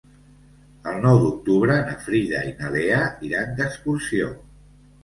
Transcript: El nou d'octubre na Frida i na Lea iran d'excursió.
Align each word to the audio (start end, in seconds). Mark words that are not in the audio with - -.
El 0.91 0.97
nou 1.03 1.19
d'octubre 1.25 1.77
na 1.91 1.95
Frida 2.07 2.43
i 2.53 2.57
na 2.63 2.73
Lea 2.79 3.05
iran 3.31 3.57
d'excursió. 3.63 4.37